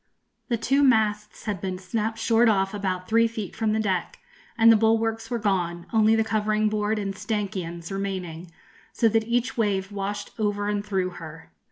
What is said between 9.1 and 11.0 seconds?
each wave washed over and